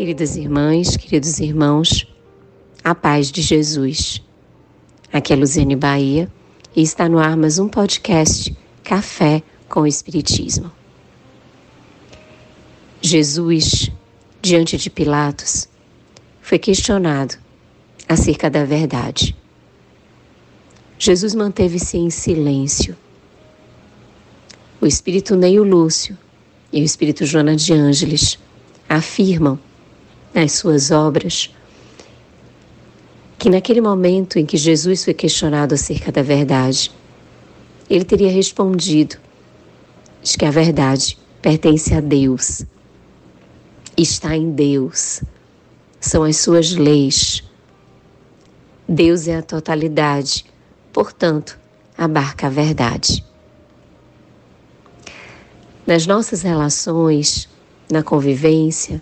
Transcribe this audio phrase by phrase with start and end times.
[0.00, 2.06] Queridas irmãs, queridos irmãos,
[2.82, 4.22] a paz de Jesus.
[5.12, 6.26] Aqui é Luziane Bahia
[6.74, 10.72] e está no ar mais um podcast Café com o Espiritismo.
[13.02, 13.90] Jesus,
[14.40, 15.68] diante de Pilatos,
[16.40, 17.34] foi questionado
[18.08, 19.36] acerca da verdade.
[20.98, 22.96] Jesus manteve-se em silêncio.
[24.80, 26.16] O espírito Neio Lúcio
[26.72, 28.38] e o espírito Joana de Ângeles
[28.88, 29.58] afirmam
[30.34, 31.50] nas suas obras
[33.40, 36.92] que naquele momento em que Jesus foi questionado acerca da verdade,
[37.88, 39.16] ele teria respondido
[40.22, 42.66] de que a verdade pertence a Deus,
[43.96, 45.22] está em Deus,
[45.98, 47.42] são as suas leis.
[48.86, 50.44] Deus é a totalidade,
[50.92, 51.58] portanto,
[51.96, 53.24] abarca a verdade.
[55.86, 57.48] Nas nossas relações,
[57.90, 59.00] na convivência,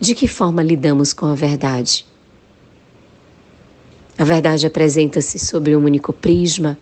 [0.00, 2.06] de que forma lidamos com a verdade?
[4.16, 6.78] A verdade apresenta-se sobre um único prisma?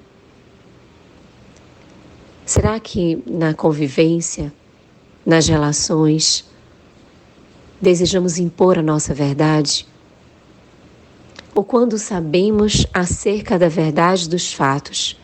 [2.47, 4.53] Será que na convivência,
[5.27, 6.45] nas relações,
[7.83, 9.85] desejamos impor a nossa verdade?
[11.55, 15.19] Ou quando sabemos acerca da verdade dos fatos,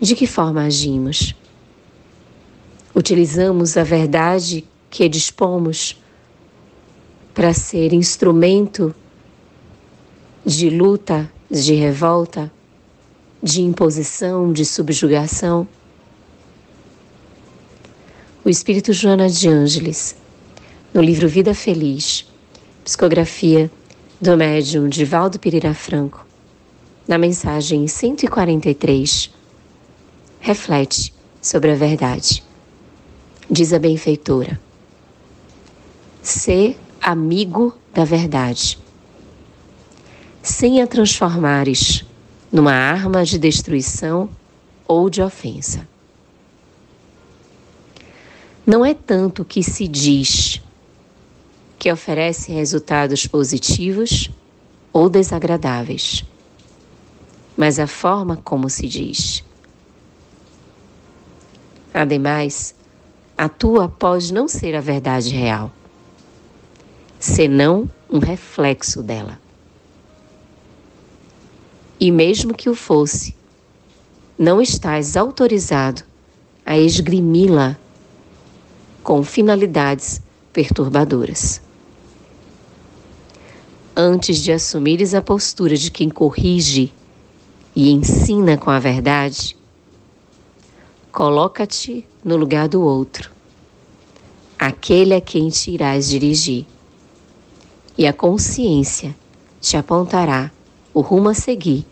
[0.00, 1.34] de que forma agimos?
[2.94, 5.96] Utilizamos a verdade que dispomos
[7.36, 8.94] para ser instrumento
[10.42, 12.50] de luta, de revolta,
[13.42, 15.68] de imposição, de subjugação.
[18.42, 20.16] O Espírito Joana de Ângeles,
[20.94, 22.26] no livro Vida Feliz,
[22.82, 23.70] psicografia
[24.18, 26.26] do médium Divaldo Pereira Franco,
[27.06, 29.30] na mensagem 143,
[30.40, 31.12] reflete
[31.42, 32.42] sobre a verdade.
[33.50, 34.58] Diz a benfeitora:
[36.22, 38.76] ser amigo da verdade,
[40.42, 42.04] sem a transformares
[42.50, 44.28] numa arma de destruição
[44.88, 45.86] ou de ofensa.
[48.66, 50.60] Não é tanto que se diz
[51.78, 54.28] que oferece resultados positivos
[54.92, 56.24] ou desagradáveis,
[57.56, 59.44] mas a forma como se diz.
[61.94, 62.74] Ademais,
[63.38, 65.70] a tua pode não ser a verdade real
[67.18, 69.38] senão um reflexo dela.
[71.98, 73.34] E mesmo que o fosse,
[74.38, 76.02] não estás autorizado
[76.64, 77.76] a esgrimi-la
[79.02, 80.20] com finalidades
[80.52, 81.62] perturbadoras.
[83.96, 86.92] Antes de assumires a postura de quem corrige
[87.74, 89.56] e ensina com a verdade,
[91.10, 93.30] coloca-te no lugar do outro,
[94.58, 96.66] aquele a quem te irás dirigir
[97.96, 99.14] e a consciência
[99.60, 100.50] te apontará
[100.92, 101.84] o rumo a seguir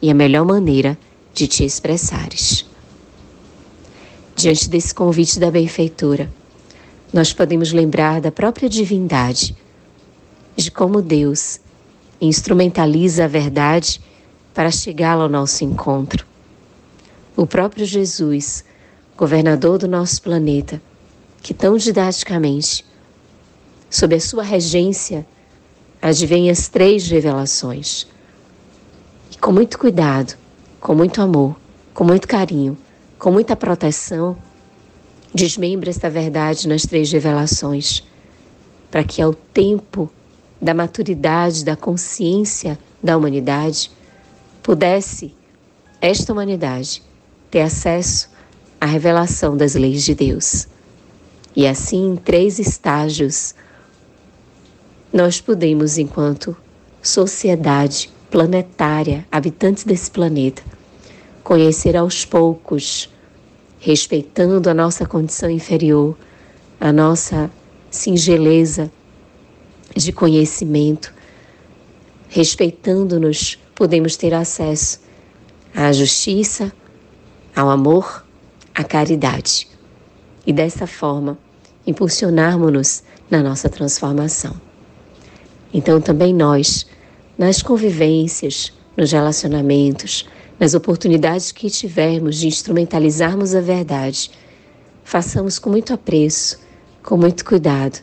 [0.00, 0.98] e a melhor maneira
[1.32, 2.66] de te expressares.
[4.36, 6.30] Diante desse convite da benfeitora,
[7.12, 9.56] nós podemos lembrar da própria divindade,
[10.56, 11.60] de como Deus
[12.20, 14.00] instrumentaliza a verdade
[14.52, 16.26] para chegá-la ao nosso encontro.
[17.36, 18.64] O próprio Jesus,
[19.16, 20.80] governador do nosso planeta,
[21.42, 22.84] que tão didaticamente,
[23.90, 25.26] sob a sua regência,
[26.04, 28.06] advém as três revelações.
[29.32, 30.36] E com muito cuidado,
[30.78, 31.56] com muito amor,
[31.94, 32.76] com muito carinho,
[33.18, 34.36] com muita proteção,
[35.34, 38.04] desmembra esta verdade nas três revelações,
[38.90, 40.10] para que ao tempo
[40.60, 43.90] da maturidade, da consciência da humanidade,
[44.62, 45.34] pudesse
[46.02, 47.02] esta humanidade
[47.50, 48.28] ter acesso
[48.78, 50.68] à revelação das leis de Deus.
[51.56, 53.54] E assim, em três estágios,
[55.14, 56.56] nós podemos, enquanto
[57.00, 60.60] sociedade planetária, habitantes desse planeta,
[61.44, 63.08] conhecer aos poucos,
[63.78, 66.18] respeitando a nossa condição inferior,
[66.80, 67.48] a nossa
[67.92, 68.90] singeleza
[69.94, 71.14] de conhecimento,
[72.28, 74.98] respeitando-nos, podemos ter acesso
[75.72, 76.72] à justiça,
[77.54, 78.26] ao amor,
[78.74, 79.68] à caridade.
[80.44, 81.38] E dessa forma,
[81.86, 84.63] impulsionarmos-nos na nossa transformação.
[85.74, 86.86] Então, também nós,
[87.36, 90.24] nas convivências, nos relacionamentos,
[90.58, 94.30] nas oportunidades que tivermos de instrumentalizarmos a verdade,
[95.02, 96.60] façamos com muito apreço,
[97.02, 97.98] com muito cuidado,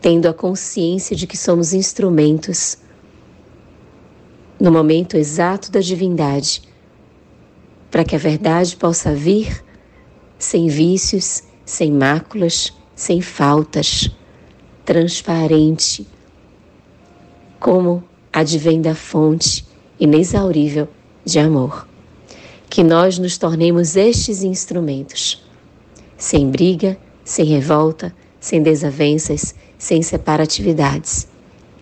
[0.00, 2.78] tendo a consciência de que somos instrumentos
[4.58, 6.62] no momento exato da divindade,
[7.90, 9.62] para que a verdade possa vir
[10.38, 14.10] sem vícios, sem máculas, sem faltas
[14.84, 16.06] transparente,
[17.62, 19.64] como advém da fonte
[20.00, 20.88] inexaurível
[21.24, 21.86] de amor.
[22.68, 25.44] Que nós nos tornemos estes instrumentos,
[26.16, 31.28] sem briga, sem revolta, sem desavenças, sem separatividades.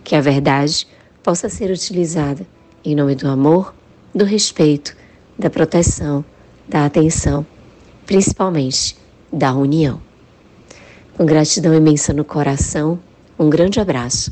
[0.03, 0.87] Que a verdade
[1.23, 2.45] possa ser utilizada
[2.85, 3.73] em nome do amor,
[4.13, 4.95] do respeito,
[5.37, 6.23] da proteção,
[6.67, 7.43] da atenção,
[8.05, 8.95] principalmente
[9.33, 9.99] da união.
[11.17, 12.99] Com gratidão imensa no coração,
[13.39, 14.31] um grande abraço